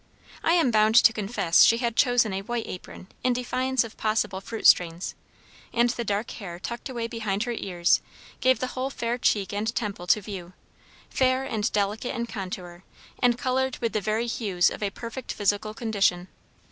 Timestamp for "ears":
7.51-8.01